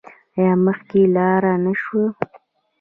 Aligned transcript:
آیا 0.37 0.53
مخکې 0.65 1.01
لاړ 1.15 1.43
نشو؟ 1.65 2.03